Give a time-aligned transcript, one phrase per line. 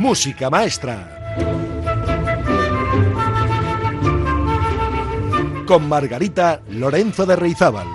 [0.00, 1.36] Música Maestra.
[5.66, 7.86] Con Margarita Lorenzo de Reizábal.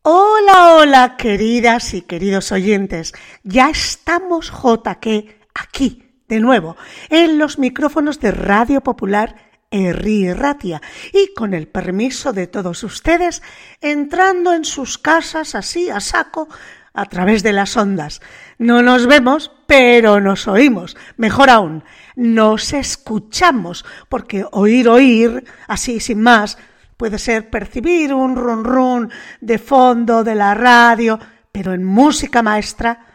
[0.00, 3.12] Hola, hola, queridas y queridos oyentes.
[3.42, 6.76] Ya estamos JQ aquí, de nuevo,
[7.10, 10.80] en los micrófonos de Radio Popular Erri Ratia
[11.12, 13.42] y con el permiso de todos ustedes,
[13.80, 16.48] entrando en sus casas así a saco
[16.94, 18.20] a través de las ondas.
[18.58, 20.96] No nos vemos, pero nos oímos.
[21.16, 21.84] Mejor aún,
[22.16, 26.58] nos escuchamos, porque oír, oír, así sin más,
[26.96, 31.20] puede ser percibir un run run de fondo de la radio,
[31.52, 33.06] pero en música maestra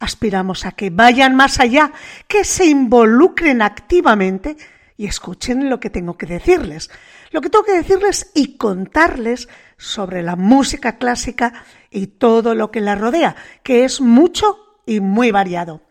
[0.00, 1.92] aspiramos a que vayan más allá,
[2.26, 4.56] que se involucren activamente
[4.98, 6.90] y escuchen lo que tengo que decirles.
[7.30, 12.80] Lo que tengo que decirles y contarles sobre la música clásica y todo lo que
[12.80, 15.82] la rodea, que es mucho y muy variado.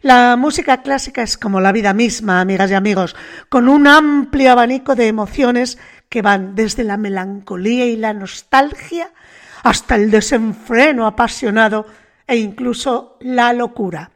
[0.00, 3.14] La música clásica es como la vida misma, amigas y amigos,
[3.50, 5.76] con un amplio abanico de emociones
[6.08, 9.12] que van desde la melancolía y la nostalgia
[9.64, 11.86] hasta el desenfreno apasionado
[12.26, 14.12] e incluso la locura.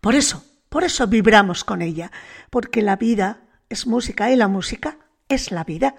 [0.00, 2.12] Por eso, por eso vibramos con ella,
[2.50, 3.43] porque la vida
[3.74, 4.96] es música y la música
[5.28, 5.94] es la vida.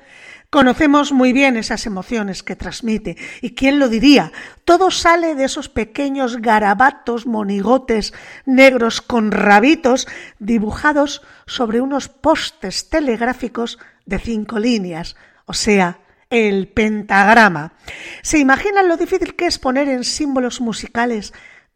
[0.49, 3.17] Conocemos muy bien esas emociones que transmite.
[3.41, 4.31] ¿Y quién lo diría?
[4.63, 8.13] Todo sale de esos pequeños garabatos, monigotes
[8.45, 10.07] negros con rabitos
[10.39, 17.73] dibujados sobre unos postes telegráficos de cinco líneas, o sea, el pentagrama.
[18.21, 21.33] ¿Se imaginan lo difícil que es poner en símbolos musicales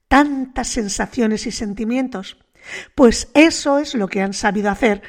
[0.07, 2.37] tantas sensaciones y sentimientos?
[2.95, 5.01] Pues eso es lo que han sabido hacer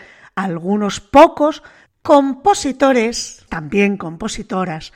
[0.44, 1.62] algunos pocos
[2.02, 4.92] compositores, también compositoras,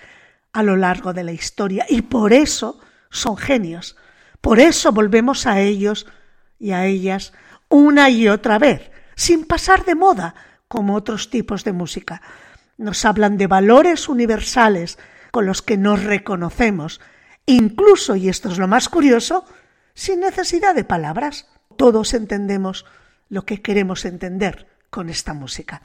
[0.53, 2.79] a lo largo de la historia y por eso
[3.11, 3.97] son genios.
[4.41, 6.07] Por eso volvemos a ellos
[6.59, 7.33] y a ellas
[7.69, 10.35] una y otra vez, sin pasar de moda
[10.69, 12.23] como otros tipos de música.
[12.79, 14.99] Nos hablan de valores universales
[15.31, 17.01] con los que nos reconocemos,
[17.47, 19.45] incluso, y esto es lo más curioso,
[19.95, 21.49] sin necesidad de palabras.
[21.77, 22.87] Todos entendemos
[23.29, 25.83] lo que queremos entender con esta música.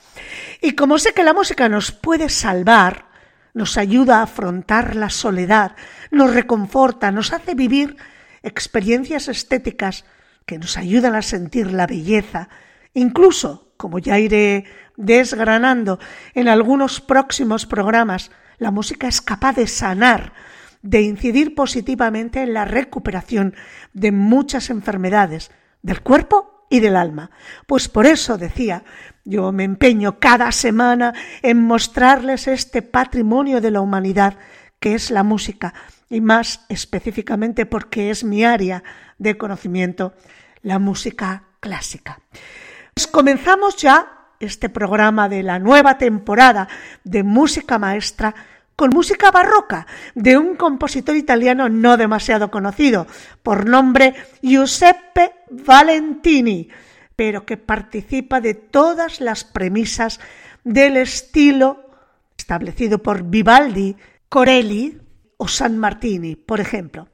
[0.61, 3.07] Y como sé que la música nos puede salvar,
[3.55, 5.75] nos ayuda a afrontar la soledad,
[6.11, 7.97] nos reconforta, nos hace vivir
[8.43, 10.05] experiencias estéticas
[10.45, 12.49] que nos ayudan a sentir la belleza,
[12.93, 14.65] incluso, como ya iré
[14.95, 15.97] desgranando
[16.35, 20.33] en algunos próximos programas, la música es capaz de sanar,
[20.83, 23.55] de incidir positivamente en la recuperación
[23.91, 25.49] de muchas enfermedades
[25.81, 27.31] del cuerpo y del alma.
[27.65, 28.83] Pues por eso decía,
[29.25, 34.37] yo me empeño cada semana en mostrarles este patrimonio de la humanidad
[34.79, 35.73] que es la música
[36.09, 38.83] y más específicamente porque es mi área
[39.17, 40.13] de conocimiento,
[40.61, 42.19] la música clásica.
[42.93, 46.67] Pues comenzamos ya este programa de la nueva temporada
[47.03, 48.33] de música maestra
[48.75, 49.85] con música barroca
[50.15, 53.07] de un compositor italiano no demasiado conocido,
[53.43, 56.69] por nombre Giuseppe Valentini,
[57.15, 60.19] pero que participa de todas las premisas
[60.63, 61.85] del estilo
[62.37, 63.95] establecido por Vivaldi,
[64.29, 64.99] Corelli
[65.37, 67.09] o San Martini, por ejemplo.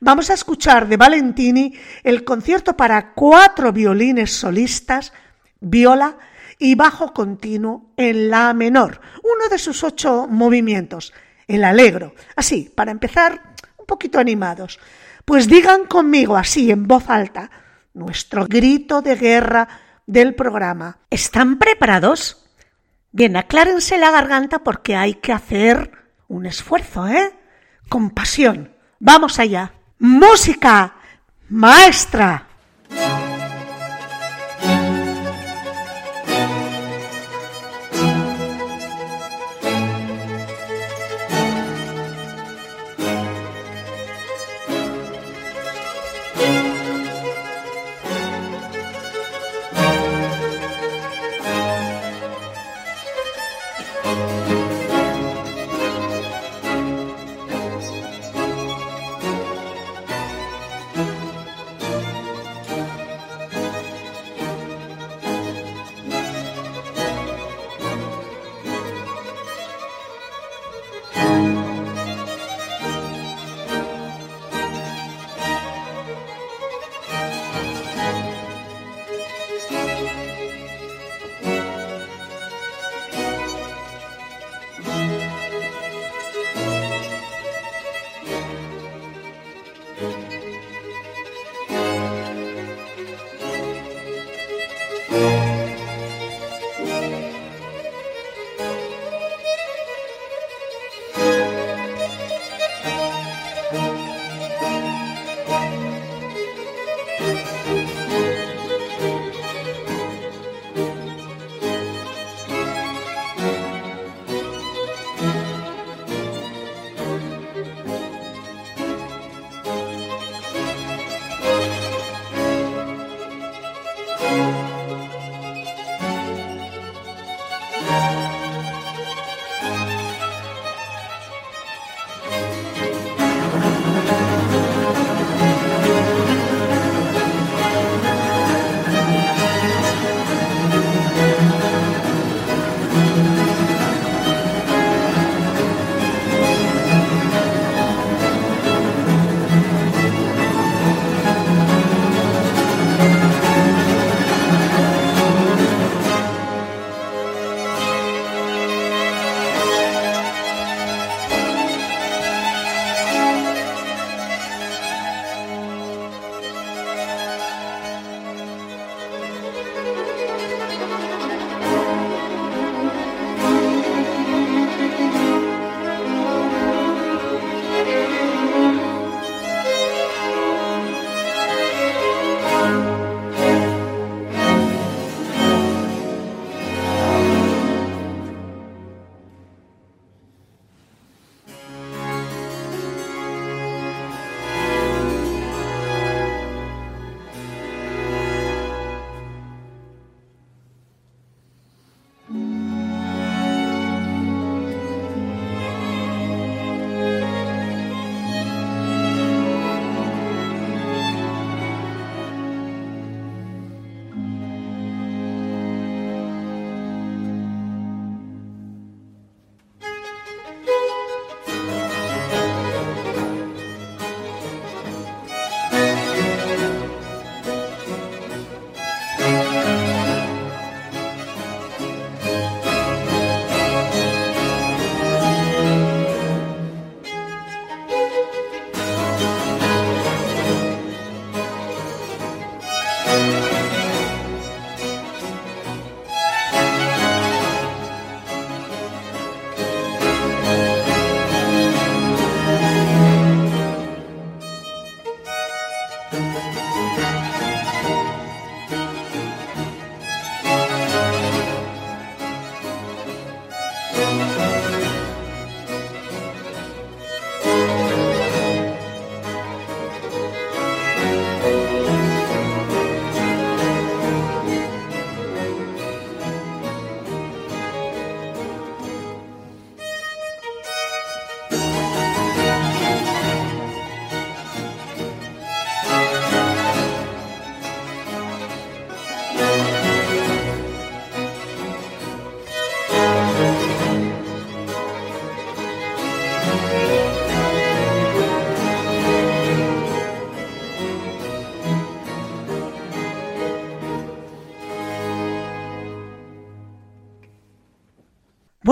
[0.00, 5.12] Vamos a escuchar de Valentini el concierto para cuatro violines solistas,
[5.60, 6.16] viola,
[6.58, 11.12] y bajo continuo en la menor, uno de sus ocho movimientos,
[11.48, 12.14] el alegro.
[12.36, 14.78] Así, para empezar, un poquito animados.
[15.24, 17.50] Pues digan conmigo así, en voz alta,
[17.94, 19.68] nuestro grito de guerra
[20.06, 20.98] del programa.
[21.10, 22.44] ¿Están preparados?
[23.12, 25.92] Bien, aclárense la garganta porque hay que hacer
[26.28, 27.32] un esfuerzo, ¿eh?
[27.88, 28.74] Con pasión.
[28.98, 29.72] Vamos allá.
[29.98, 30.94] Música,
[31.48, 32.46] maestra.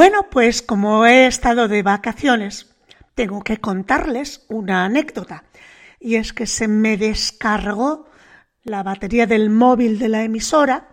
[0.01, 2.75] Bueno, pues como he estado de vacaciones,
[3.15, 5.45] tengo que contarles una anécdota.
[6.01, 8.09] Y es que se me descargó
[8.63, 10.89] la batería del móvil de la emisora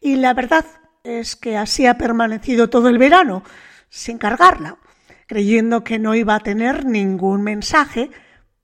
[0.00, 0.64] y la verdad
[1.04, 3.42] es que así ha permanecido todo el verano,
[3.90, 4.78] sin cargarla,
[5.26, 8.10] creyendo que no iba a tener ningún mensaje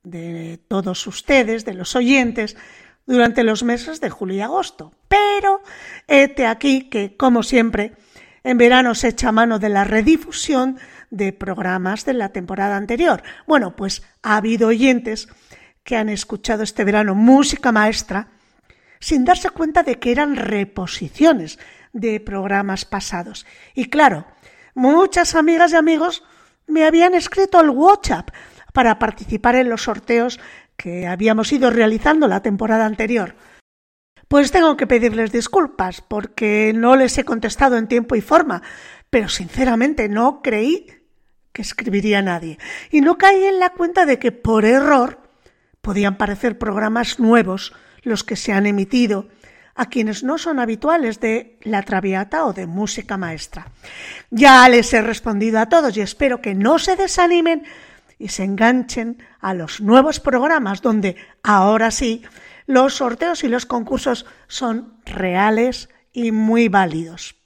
[0.02, 2.56] de todos ustedes, de los oyentes,
[3.04, 4.95] durante los meses de julio y agosto.
[5.06, 5.61] Pero
[6.09, 7.92] hete aquí que, como siempre,
[8.46, 10.78] en verano se echa mano de la redifusión
[11.10, 13.24] de programas de la temporada anterior.
[13.44, 15.28] Bueno, pues ha habido oyentes
[15.82, 18.28] que han escuchado este verano música maestra
[19.00, 21.58] sin darse cuenta de que eran reposiciones
[21.92, 23.46] de programas pasados.
[23.74, 24.26] Y claro,
[24.76, 26.22] muchas amigas y amigos
[26.68, 28.30] me habían escrito al WhatsApp
[28.72, 30.38] para participar en los sorteos
[30.76, 33.34] que habíamos ido realizando la temporada anterior.
[34.28, 38.62] Pues tengo que pedirles disculpas porque no les he contestado en tiempo y forma,
[39.09, 40.87] pero sinceramente no creí
[41.52, 42.59] que escribiría nadie
[42.90, 45.21] y no caí en la cuenta de que por error
[45.80, 49.28] podían parecer programas nuevos los que se han emitido
[49.76, 53.68] a quienes no son habituales de La Traviata o de música maestra.
[54.30, 57.64] Ya les he respondido a todos y espero que no se desanimen
[58.18, 62.25] y se enganchen a los nuevos programas donde ahora sí
[62.66, 67.37] los sorteos y los concursos son reales y muy válidos.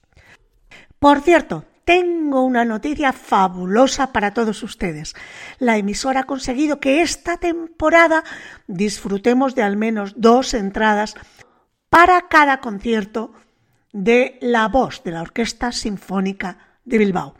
[0.98, 5.14] Por cierto, tengo una noticia fabulosa para todos ustedes.
[5.58, 8.22] La emisora ha conseguido que esta temporada
[8.66, 11.14] disfrutemos de al menos dos entradas
[11.88, 13.32] para cada concierto
[13.92, 17.34] de la voz de la Orquesta Sinfónica de Bilbao.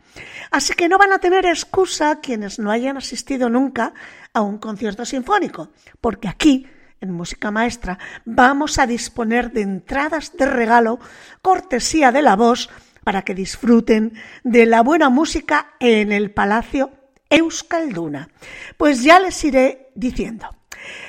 [0.51, 3.93] Así que no van a tener excusa quienes no hayan asistido nunca
[4.33, 5.69] a un concierto sinfónico,
[6.01, 6.67] porque aquí
[7.01, 10.99] en Música Maestra vamos a disponer de entradas de regalo
[11.41, 12.69] cortesía de la voz
[13.03, 16.91] para que disfruten de la buena música en el Palacio
[17.29, 18.29] Euskalduna.
[18.77, 20.47] Pues ya les iré diciendo.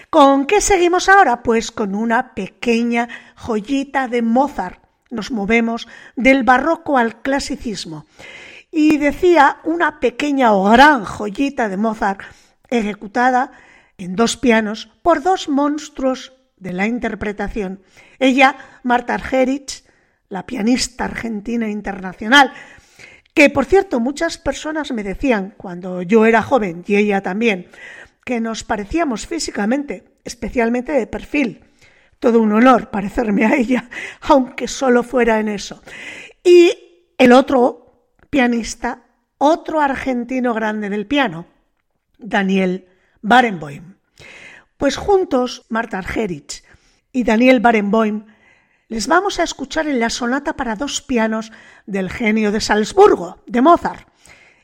[0.08, 1.42] ¿Con qué seguimos ahora?
[1.42, 4.82] Pues con una pequeña joyita de Mozart.
[5.10, 8.06] Nos movemos del barroco al clasicismo.
[8.70, 12.22] Y decía una pequeña o gran joyita de Mozart
[12.70, 13.52] ejecutada
[13.98, 17.82] en dos pianos por dos monstruos de la interpretación.
[18.18, 19.84] Ella, Marta Argerich,
[20.28, 22.52] la pianista argentina internacional,
[23.34, 27.68] que por cierto muchas personas me decían cuando yo era joven y ella también,
[28.24, 31.64] que nos parecíamos físicamente, especialmente de perfil.
[32.18, 33.88] Todo un honor parecerme a ella,
[34.20, 35.82] aunque solo fuera en eso.
[36.44, 36.72] Y
[37.18, 39.04] el otro pianista,
[39.38, 41.46] otro argentino grande del piano,
[42.18, 42.86] Daniel
[43.22, 43.94] Barenboim.
[44.76, 46.64] Pues juntos, Marta Argerich
[47.12, 48.26] y Daniel Barenboim,
[48.88, 51.52] les vamos a escuchar en la sonata para dos pianos
[51.86, 54.08] del genio de Salzburgo, de Mozart.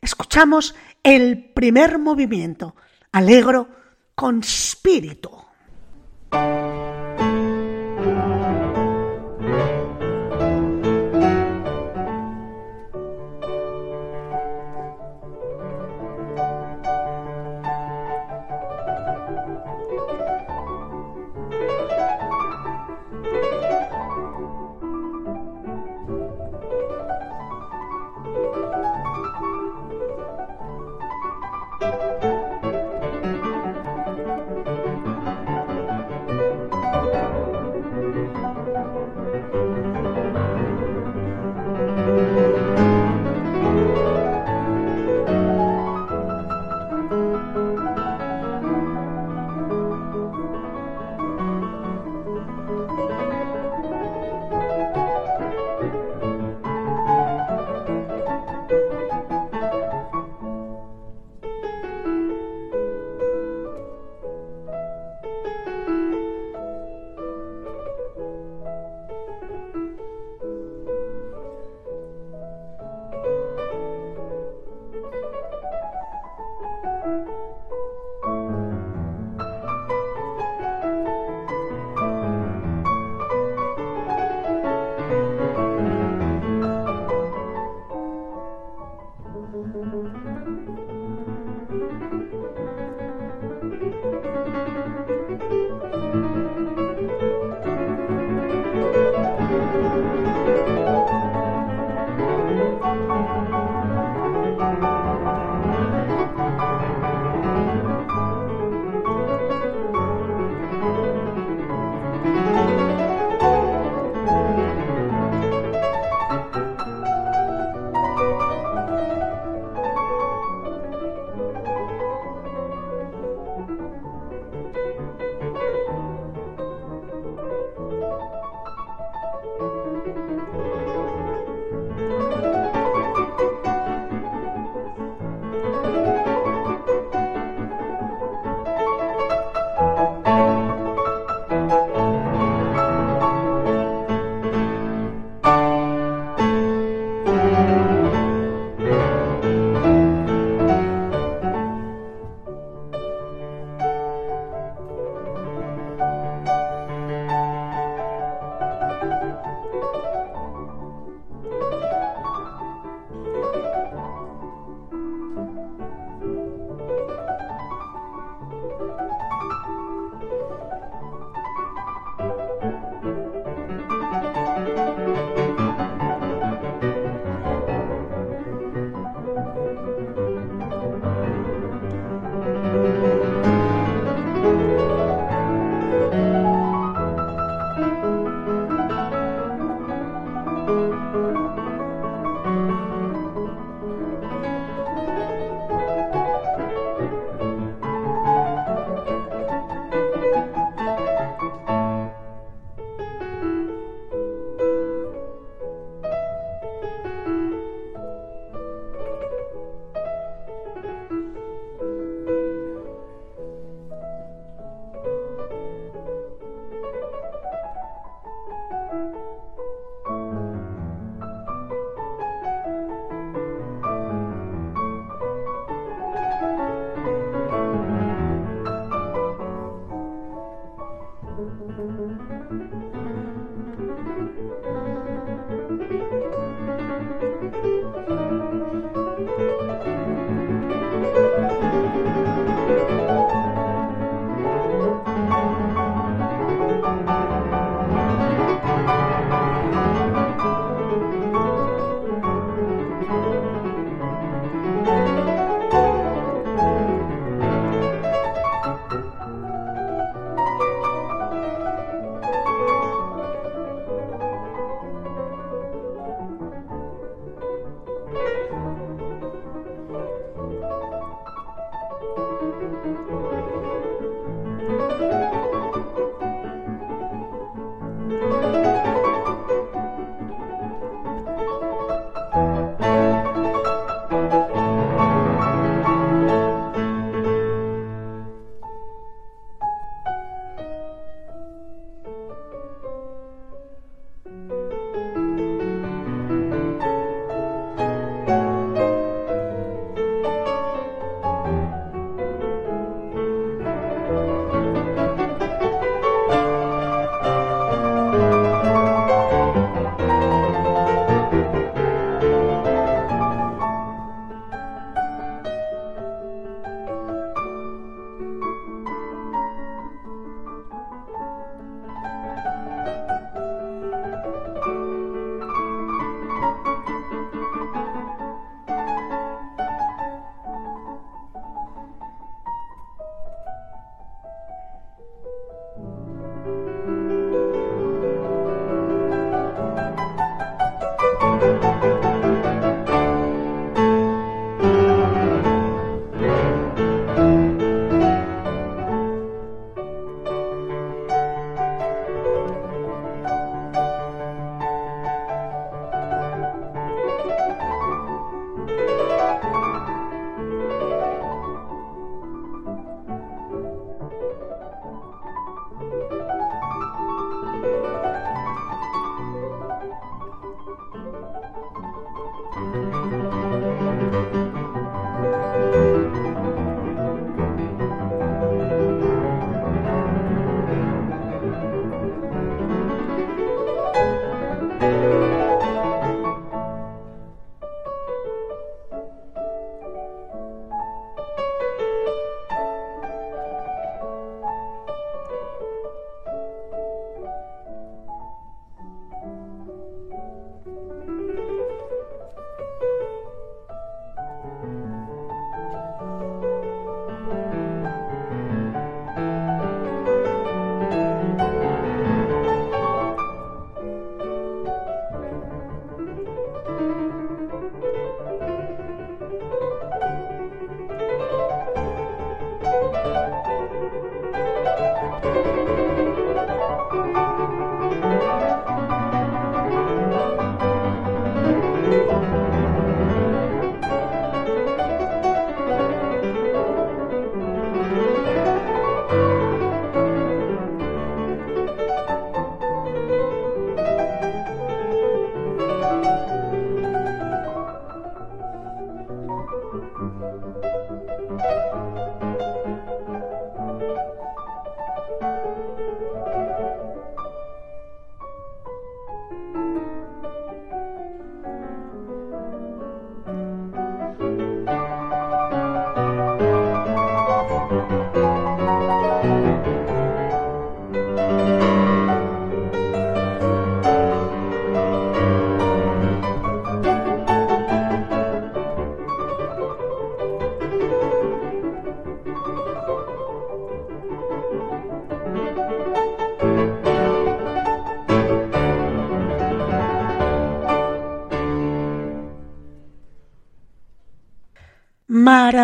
[0.02, 2.74] Escuchamos el primer movimiento,
[3.12, 3.68] alegro
[4.14, 5.37] con espíritu.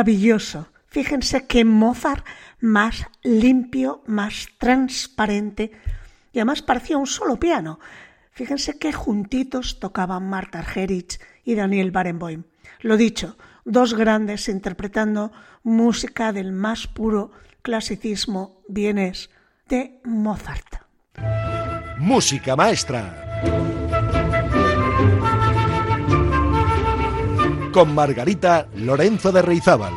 [0.05, 0.69] Maravilloso.
[0.87, 2.27] Fíjense qué Mozart
[2.61, 5.73] más limpio, más transparente
[6.33, 7.81] y además parecía un solo piano.
[8.33, 12.45] Fíjense qué juntitos tocaban Marta Argerich y Daniel Barenboim.
[12.81, 17.31] Lo dicho, dos grandes interpretando música del más puro
[17.63, 19.31] clasicismo vienes
[19.69, 20.83] de Mozart.
[21.99, 23.74] Música maestra.
[27.75, 29.93] Con Margarita Lorenzo de Reizábal.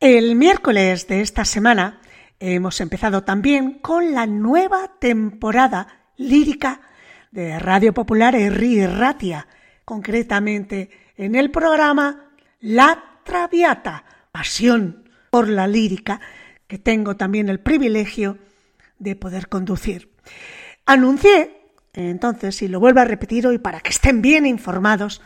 [0.00, 2.00] El miércoles de esta semana
[2.38, 6.82] Hemos empezado también con la nueva temporada lírica
[7.30, 9.48] de Radio Popular Erri Ratia,
[9.86, 16.20] concretamente en el programa La Traviata, pasión por la lírica,
[16.66, 18.36] que tengo también el privilegio
[18.98, 20.12] de poder conducir.
[20.84, 25.22] Anuncié, entonces, y lo vuelvo a repetir hoy para que estén bien informados,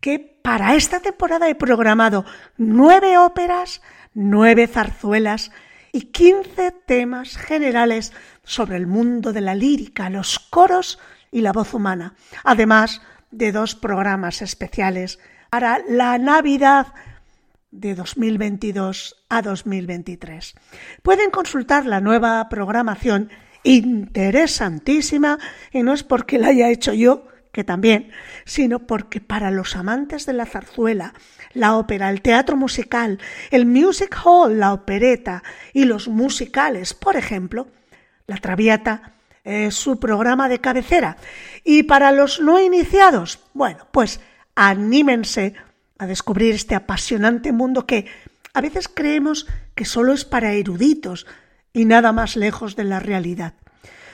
[0.00, 2.24] que para esta temporada he programado
[2.56, 3.82] nueve óperas,
[4.14, 5.50] nueve zarzuelas,
[5.92, 10.98] y 15 temas generales sobre el mundo de la lírica, los coros
[11.30, 15.18] y la voz humana, además de dos programas especiales
[15.50, 16.94] para la Navidad
[17.70, 20.54] de 2022 a 2023.
[21.02, 23.28] Pueden consultar la nueva programación
[23.64, 25.38] interesantísima
[25.72, 27.26] y no es porque la haya hecho yo,
[27.58, 28.12] que también,
[28.44, 31.12] sino porque para los amantes de la zarzuela,
[31.54, 33.18] la ópera, el teatro musical,
[33.50, 35.42] el music hall, la opereta
[35.72, 37.66] y los musicales, por ejemplo,
[38.28, 41.16] la Traviata es su programa de cabecera.
[41.64, 44.20] Y para los no iniciados, bueno, pues
[44.54, 45.54] anímense
[45.98, 48.06] a descubrir este apasionante mundo que
[48.54, 51.26] a veces creemos que solo es para eruditos
[51.72, 53.54] y nada más lejos de la realidad.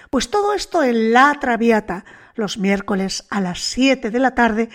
[0.09, 4.69] Pues todo esto en La Traviata, los miércoles a las 7 de la tarde,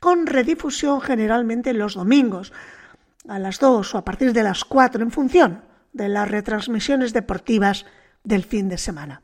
[0.00, 2.52] con redifusión generalmente los domingos,
[3.28, 7.86] a las 2 o a partir de las 4 en función de las retransmisiones deportivas
[8.22, 9.22] del fin de semana.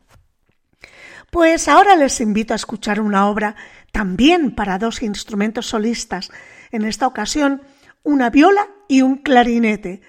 [1.31, 3.57] Pues ahora les invito a escuchar una obra
[3.91, 6.31] también para dos instrumentos solistas,
[6.71, 7.63] en esta ocasión
[8.03, 10.03] una viola y un clarinete.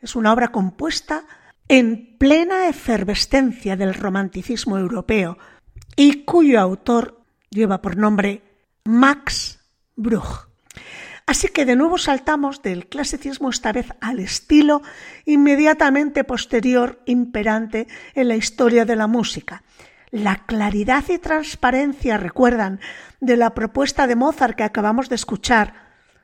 [0.00, 1.24] Es una obra compuesta
[1.68, 5.38] en plena efervescencia del romanticismo europeo
[5.96, 7.21] y cuyo autor
[7.52, 8.42] lleva por nombre
[8.84, 9.60] Max
[9.94, 10.48] Bruch.
[11.26, 14.82] Así que de nuevo saltamos del clasicismo esta vez al estilo
[15.24, 19.62] inmediatamente posterior imperante en la historia de la música.
[20.10, 22.80] La claridad y transparencia, recuerdan,
[23.20, 25.74] de la propuesta de Mozart que acabamos de escuchar,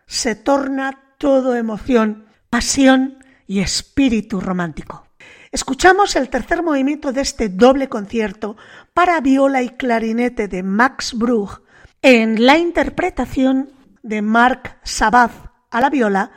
[0.06, 5.07] se torna todo emoción, pasión y espíritu romántico.
[5.50, 8.56] Escuchamos el tercer movimiento de este doble concierto
[8.92, 11.62] para viola y clarinete de Max Bruch
[12.02, 15.32] en la interpretación de Marc Sabat
[15.70, 16.30] a la viola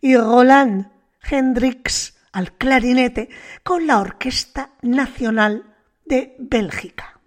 [0.00, 0.90] y Roland
[1.22, 3.30] Hendrix al clarinete
[3.62, 5.64] con la Orquesta Nacional
[6.04, 7.17] de Bélgica.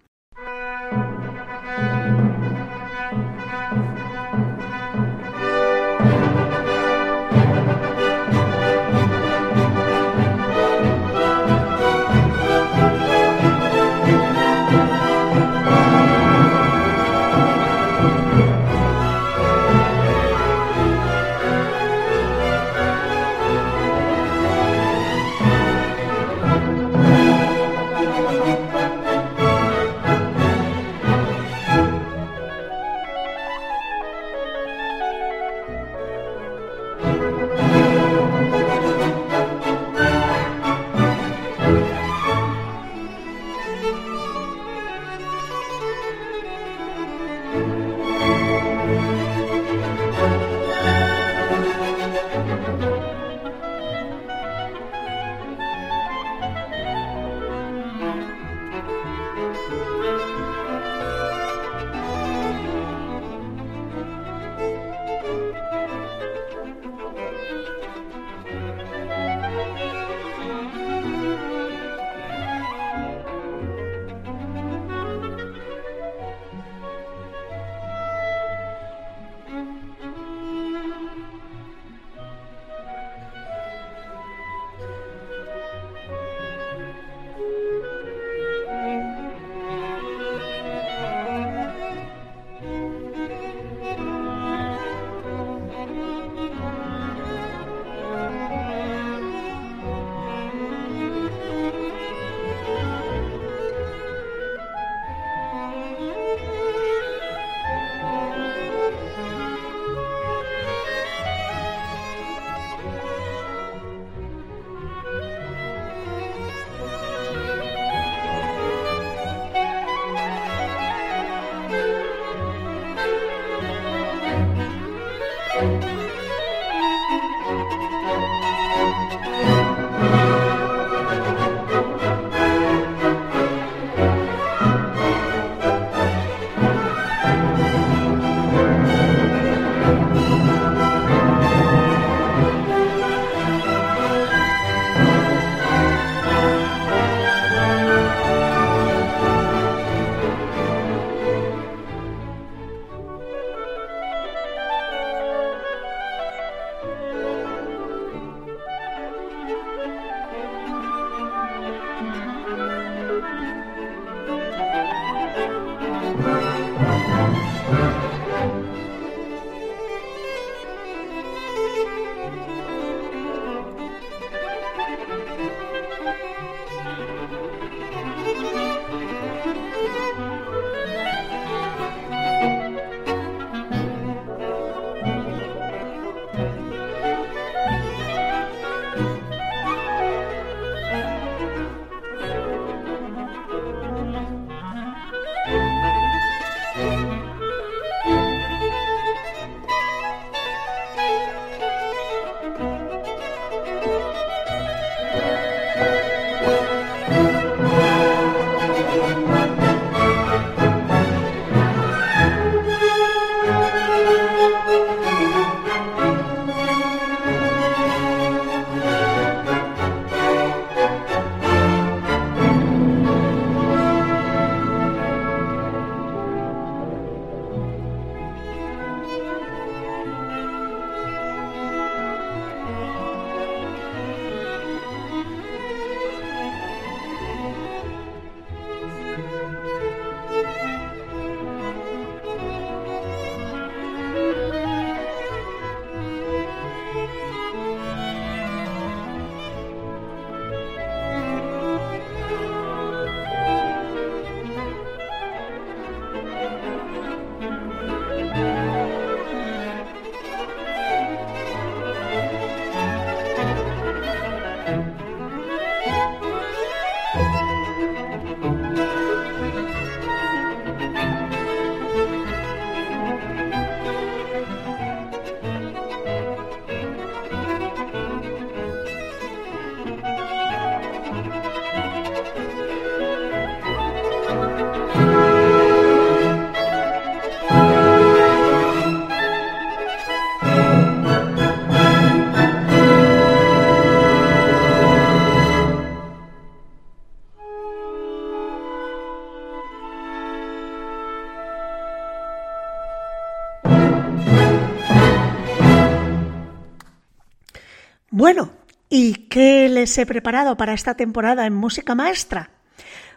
[309.74, 312.50] Les he preparado para esta temporada en Música Maestra?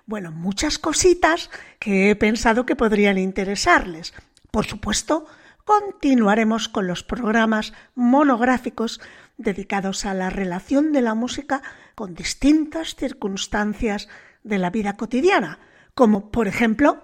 [0.05, 4.13] Bueno, muchas cositas que he pensado que podrían interesarles.
[4.51, 5.25] Por supuesto,
[5.63, 9.01] continuaremos con los programas monográficos
[9.37, 11.61] dedicados a la relación de la música
[11.95, 14.07] con distintas circunstancias
[14.43, 15.59] de la vida cotidiana,
[15.93, 17.01] como por ejemplo,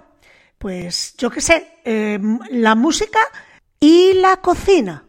[0.60, 3.20] pues yo qué sé, em, la música
[3.80, 5.06] y la cocina.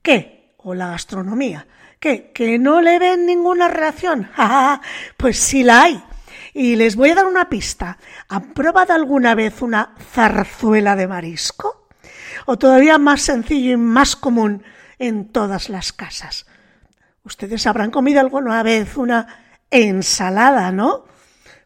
[0.00, 0.54] ¿Qué?
[0.58, 1.66] O la gastronomía.
[2.02, 2.32] ¿Qué?
[2.34, 4.28] ¿Que no le ven ninguna relación?
[5.16, 6.02] pues sí la hay.
[6.52, 7.96] Y les voy a dar una pista.
[8.28, 11.86] ¿Han probado alguna vez una zarzuela de marisco?
[12.46, 14.64] O todavía más sencillo y más común
[14.98, 16.44] en todas las casas.
[17.22, 19.28] Ustedes habrán comido alguna vez una
[19.70, 21.04] ensalada, ¿no?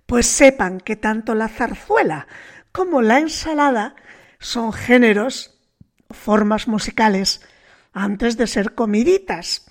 [0.04, 2.26] Pues sepan que tanto la zarzuela
[2.72, 3.96] como la ensalada
[4.38, 5.58] son géneros,
[6.10, 7.40] formas musicales,
[7.94, 9.66] antes de ser comiditas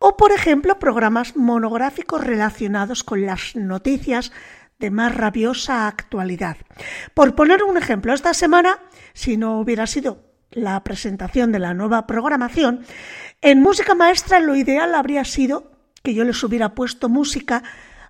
[0.00, 4.32] o, por ejemplo, programas monográficos relacionados con las noticias
[4.78, 6.56] de más rabiosa actualidad.
[7.14, 8.80] Por poner un ejemplo, esta semana,
[9.12, 12.84] si no hubiera sido la presentación de la nueva programación,
[13.42, 15.70] en música maestra lo ideal habría sido
[16.02, 17.62] que yo les hubiera puesto música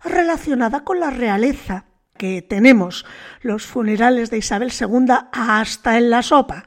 [0.05, 3.05] relacionada con la realeza, que tenemos
[3.43, 6.63] los funerales de Isabel II hasta en la sopa.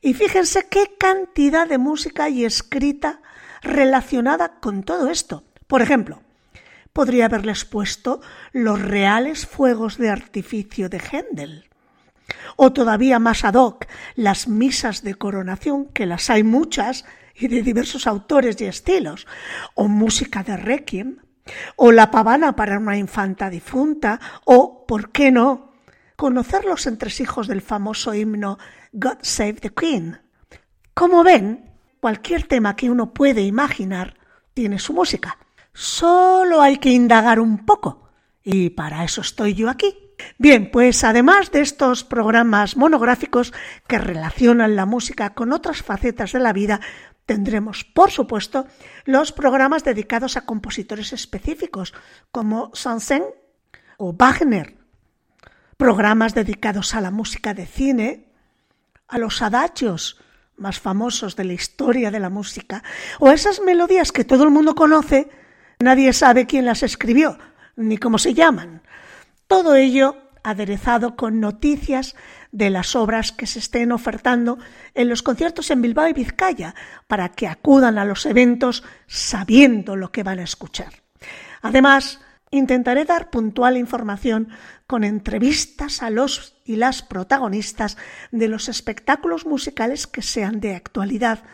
[0.00, 3.20] Y fíjense qué cantidad de música hay escrita
[3.62, 5.44] relacionada con todo esto.
[5.66, 6.22] Por ejemplo,
[6.92, 8.20] podría haberles puesto
[8.52, 11.68] los reales fuegos de artificio de Händel.
[12.56, 17.62] O todavía más ad hoc, las misas de coronación, que las hay muchas y de
[17.62, 19.26] diversos autores y estilos,
[19.74, 21.18] o música de requiem,
[21.76, 25.74] o la pavana para una infanta difunta, o, ¿por qué no?,
[26.16, 28.58] conocer los entresijos del famoso himno
[28.92, 30.18] God Save the Queen.
[30.94, 31.65] Como ven,
[32.06, 34.14] cualquier tema que uno puede imaginar
[34.54, 35.38] tiene su música.
[35.72, 38.10] Solo hay que indagar un poco.
[38.44, 39.92] Y para eso estoy yo aquí.
[40.38, 43.52] Bien, pues además de estos programas monográficos
[43.88, 46.80] que relacionan la música con otras facetas de la vida,
[47.24, 48.68] tendremos, por supuesto,
[49.04, 51.92] los programas dedicados a compositores específicos,
[52.30, 53.34] como Saint-Saëns
[53.96, 54.76] o Wagner,
[55.76, 58.28] programas dedicados a la música de cine,
[59.08, 60.20] a los adagios
[60.56, 62.82] más famosos de la historia de la música,
[63.18, 65.28] o esas melodías que todo el mundo conoce,
[65.78, 67.38] nadie sabe quién las escribió,
[67.76, 68.82] ni cómo se llaman.
[69.46, 72.14] Todo ello aderezado con noticias
[72.52, 74.58] de las obras que se estén ofertando
[74.94, 76.74] en los conciertos en Bilbao y Vizcaya,
[77.08, 80.92] para que acudan a los eventos sabiendo lo que van a escuchar.
[81.62, 82.20] Además,
[82.56, 84.48] Intentaré dar puntual información
[84.86, 87.98] con entrevistas a los y las protagonistas
[88.32, 91.44] de los espectáculos musicales que sean de actualidad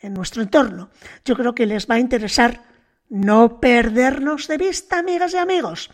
[0.00, 0.90] en nuestro entorno.
[1.24, 2.62] Yo creo que les va a interesar
[3.08, 5.90] no perdernos de vista, amigas y amigos.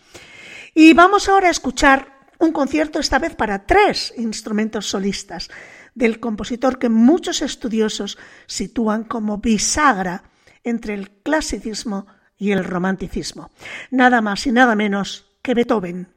[0.74, 5.48] Y vamos ahora a escuchar un concierto esta vez para tres instrumentos solistas
[5.94, 10.24] del compositor que muchos estudiosos sitúan como bisagra
[10.64, 13.51] entre el clasicismo y el romanticismo.
[13.90, 16.09] Nada más y nada menos que Beethoven.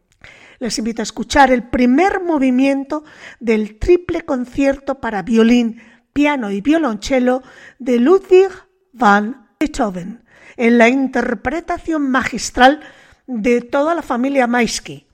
[0.60, 3.06] Les invito a escuchar el primer movimiento
[3.40, 7.42] del triple concierto para violín, piano y violonchelo
[7.78, 8.50] de Ludwig
[8.92, 10.24] van Beethoven,
[10.58, 12.82] en la interpretación magistral
[13.28, 15.06] de toda la familia Maisky.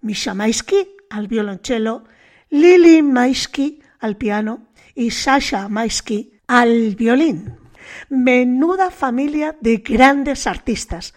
[0.00, 2.04] Misha Maisky al violonchelo,
[2.50, 7.63] Lili Maisky al piano y Sasha Maisky al violín.
[8.08, 11.14] Menuda familia de grandes artistas,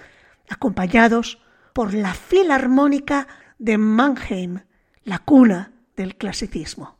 [0.49, 1.41] acompañados
[1.73, 3.27] por la Filarmónica
[3.59, 4.61] de Mannheim,
[5.03, 6.96] la cuna del clasicismo.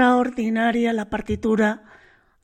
[0.00, 1.82] Extraordinaria la partitura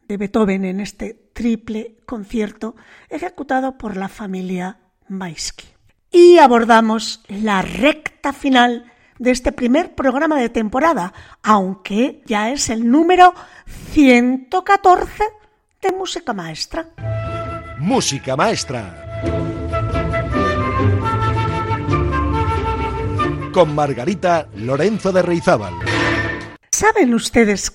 [0.07, 2.77] de Beethoven en este triple concierto
[3.09, 4.79] ejecutado por la familia
[5.09, 5.65] Maisky.
[6.11, 12.91] Y abordamos la recta final de este primer programa de temporada, aunque ya es el
[12.91, 13.33] número
[13.93, 15.25] 114
[15.81, 16.91] de Música Maestra.
[17.79, 19.23] Música Maestra.
[23.51, 25.96] Con Margarita Lorenzo de Reizábal.
[26.79, 27.73] ¿Saben ustedes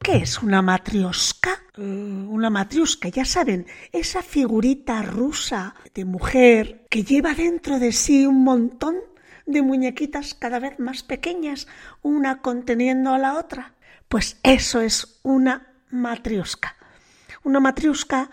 [0.00, 1.64] qué es una matrioska?
[1.76, 8.26] Eh, una matriusca, ya saben, esa figurita rusa de mujer que lleva dentro de sí
[8.26, 8.94] un montón
[9.44, 11.66] de muñequitas cada vez más pequeñas,
[12.00, 13.74] una conteniendo a la otra.
[14.08, 16.76] Pues eso es una matriusca.
[17.42, 18.30] Una matriusca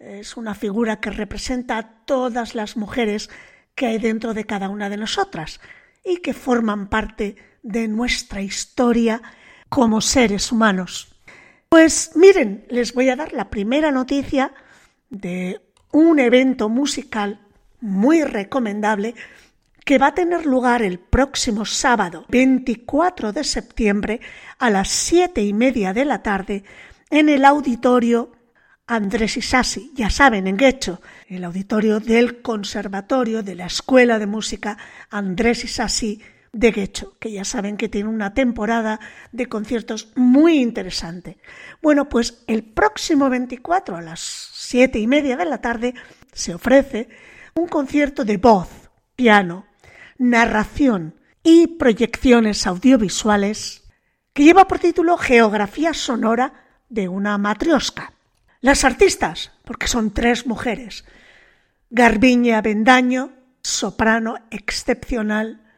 [0.00, 3.30] es una figura que representa a todas las mujeres
[3.76, 5.60] que hay dentro de cada una de nosotras
[6.04, 9.22] y que forman parte de nuestra historia
[9.70, 11.08] como seres humanos.
[11.70, 14.52] Pues miren, les voy a dar la primera noticia
[15.08, 15.60] de
[15.92, 17.40] un evento musical
[17.80, 19.14] muy recomendable
[19.84, 24.20] que va a tener lugar el próximo sábado 24 de septiembre
[24.58, 26.64] a las siete y media de la tarde
[27.08, 28.32] en el auditorio
[28.86, 34.76] Andrés Isasi, ya saben, en Guecho, el auditorio del Conservatorio de la Escuela de Música
[35.10, 36.20] Andrés Isasi
[36.52, 39.00] de Guecho, que ya saben que tiene una temporada
[39.32, 41.38] de conciertos muy interesante.
[41.80, 45.94] Bueno, pues el próximo 24 a las siete y media de la tarde
[46.32, 47.08] se ofrece
[47.54, 48.68] un concierto de voz,
[49.16, 49.66] piano,
[50.18, 53.84] narración y proyecciones audiovisuales
[54.32, 56.52] que lleva por título Geografía sonora
[56.88, 58.12] de una matriosca.
[58.60, 61.04] Las artistas, porque son tres mujeres,
[61.88, 63.32] Garbiña Bendaño,
[63.62, 65.69] soprano excepcional,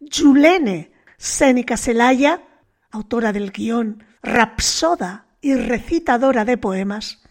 [0.00, 2.42] Yulene Sénica Celaya,
[2.90, 7.22] autora del guion, rapsoda y recitadora de poemas,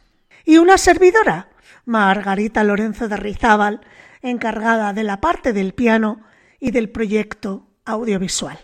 [0.44, 1.50] y una servidora,
[1.86, 3.82] Margarita Lorenzo de Rizábal,
[4.22, 6.22] encargada de la parte del piano
[6.60, 8.60] y del proyecto audiovisual.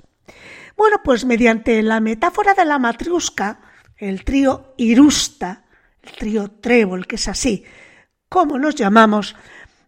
[0.75, 3.59] Bueno, pues mediante la metáfora de la matriusca,
[3.97, 5.65] el trío Irusta,
[6.01, 7.63] el trío Trébol, que es así,
[8.27, 9.35] como nos llamamos,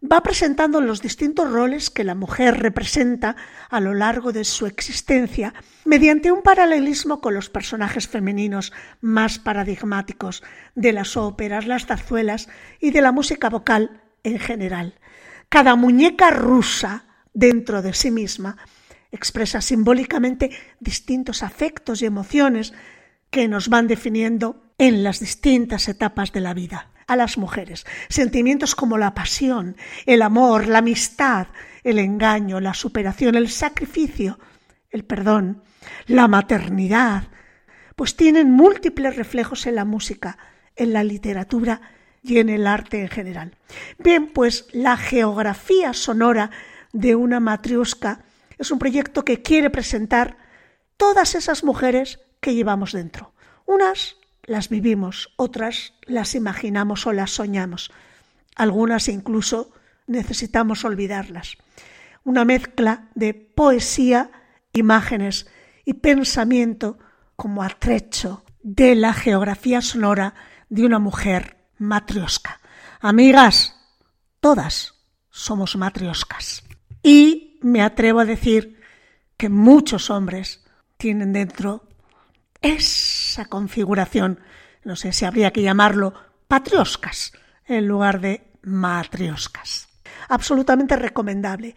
[0.04, 3.36] va presentando los distintos roles que la mujer representa
[3.70, 5.54] a lo largo de su existencia
[5.86, 10.44] mediante un paralelismo con los personajes femeninos más paradigmáticos
[10.76, 12.50] de las óperas, las zarzuelas
[12.80, 15.00] y de la música vocal en general.
[15.48, 18.58] Cada muñeca rusa dentro de sí misma
[19.12, 22.74] expresa simbólicamente distintos afectos y emociones
[23.30, 26.93] que nos van definiendo en las distintas etapas de la vida.
[27.08, 29.76] A las mujeres, sentimientos como la pasión,
[30.06, 31.48] el amor, la amistad,
[31.84, 34.40] el engaño, la superación, el sacrificio,
[34.90, 35.64] el perdón,
[36.08, 37.24] la maternidad,
[37.96, 40.38] pues tienen múltiples reflejos en la música,
[40.76, 41.82] en la literatura
[42.22, 43.58] y en el arte en general.
[44.00, 46.52] Bien, pues la geografía sonora
[46.94, 48.24] de una matriosca
[48.58, 50.38] es un proyecto que quiere presentar
[50.98, 53.34] todas esas mujeres que llevamos dentro.
[53.66, 57.92] Unas las vivimos, otras las imaginamos o las soñamos.
[58.56, 59.72] Algunas incluso
[60.08, 61.58] necesitamos olvidarlas.
[62.24, 64.32] Una mezcla de poesía,
[64.74, 65.48] imágenes
[65.86, 66.98] y pensamiento
[67.36, 70.34] como atrecho de la geografía sonora
[70.70, 72.62] de una mujer matriosca.
[73.00, 73.76] Amigas,
[74.40, 74.96] todas
[75.30, 76.64] somos matrioscas.
[77.02, 78.80] Y me atrevo a decir
[79.36, 80.64] que muchos hombres
[80.98, 81.88] tienen dentro
[83.34, 84.40] esa configuración,
[84.84, 86.14] no sé si habría que llamarlo
[86.48, 87.34] patrioscas
[87.66, 89.88] en lugar de matrioscas.
[90.30, 91.76] Absolutamente recomendable.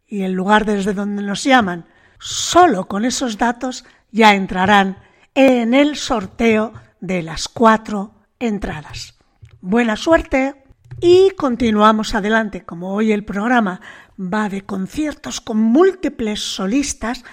[0.06, 1.84] y el lugar desde donde nos llaman.
[2.18, 4.96] Solo con esos datos ya entrarán
[5.34, 9.18] en el sorteo de las cuatro entradas.
[9.60, 10.64] Buena suerte
[11.00, 12.64] y continuamos adelante.
[12.64, 13.80] Como hoy el programa
[14.18, 17.24] va de conciertos con múltiples solistas,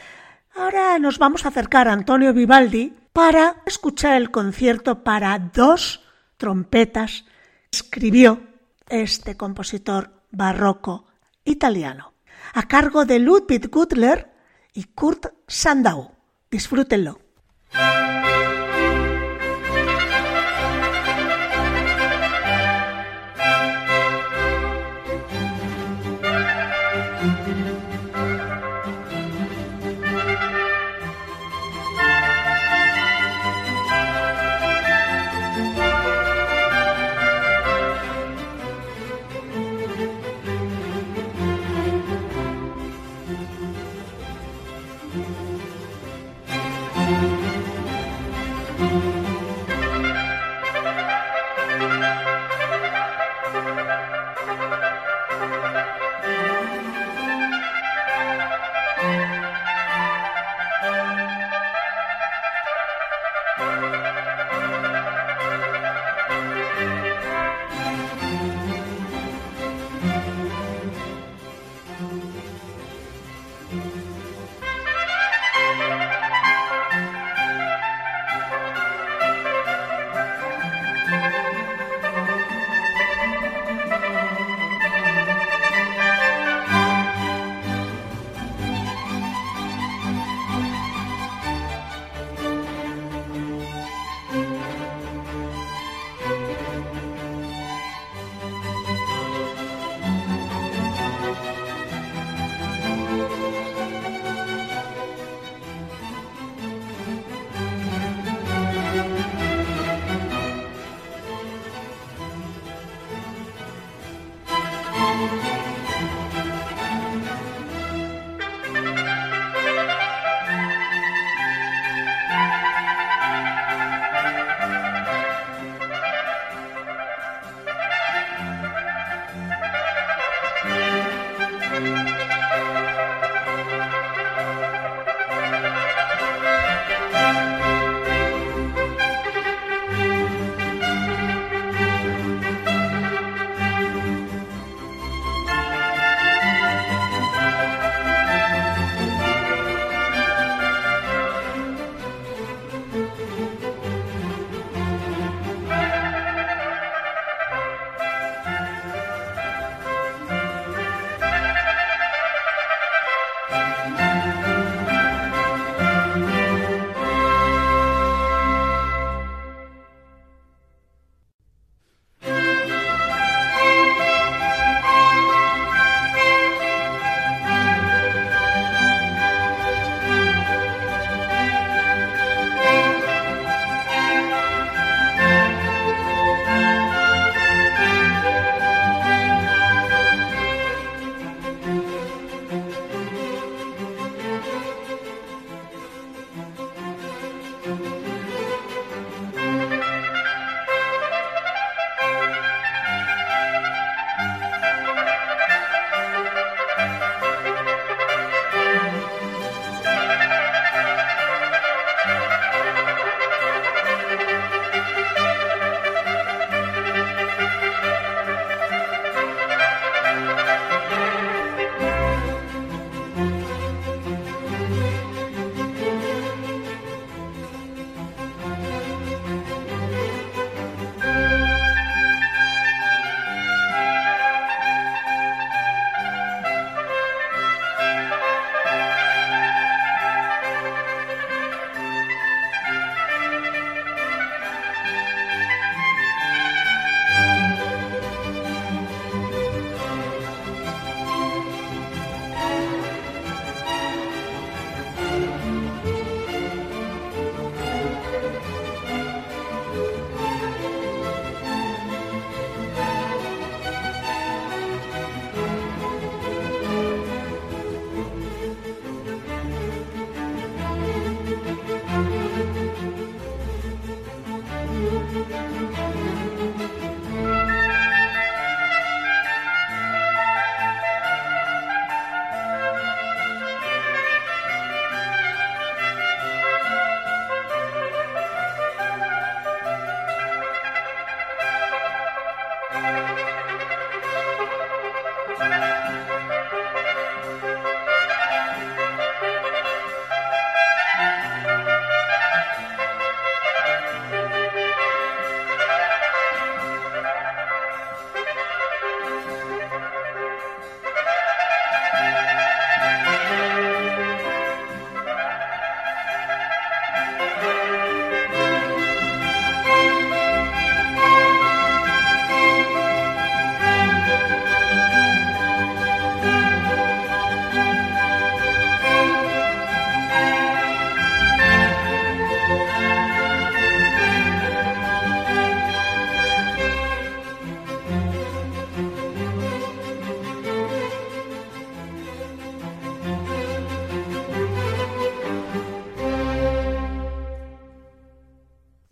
[0.56, 6.04] ahora nos vamos a acercar a Antonio Vivaldi para escuchar el concierto para dos
[6.38, 7.26] trompetas
[7.72, 8.42] que escribió
[8.88, 11.08] este compositor barroco
[11.44, 12.14] italiano,
[12.54, 14.32] a cargo de Ludwig Gutler
[14.74, 16.12] y Kurt Sandau.
[16.52, 17.25] Disfrútenlo.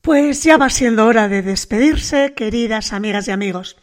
[0.04, 3.78] Pues ya va siendo hora de despedirse, queridas amigas y amigos.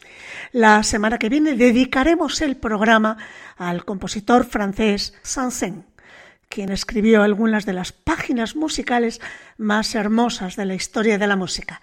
[0.52, 3.16] La semana que viene dedicaremos el programa
[3.56, 5.86] al compositor francés Saint-Saëns,
[6.50, 9.18] quien escribió algunas de las páginas musicales
[9.56, 11.80] más hermosas de la historia de la música.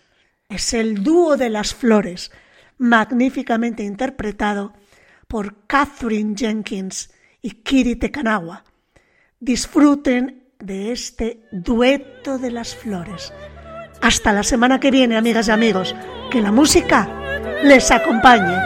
[0.49, 2.31] Es el dúo de las flores,
[2.79, 4.73] magníficamente interpretado
[5.27, 7.11] por Catherine Jenkins
[7.43, 8.65] y Kiri Tekanawa.
[9.41, 13.33] Disfruten de este dueto de las flores.
[14.01, 15.95] Hasta la semana que viene, amigas y amigos.
[16.31, 17.09] Que la música
[17.63, 18.57] les acompañe.